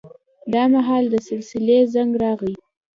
دا 0.53 0.63
مهال 0.73 1.03
د 1.09 1.15
سلسلې 1.27 1.79
زنګ 1.93 2.11
راغی. 2.23 2.53